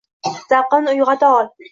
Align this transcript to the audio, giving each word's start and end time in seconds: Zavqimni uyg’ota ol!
Zavqimni 0.53 0.91
uyg’ota 0.95 1.29
ol! 1.41 1.53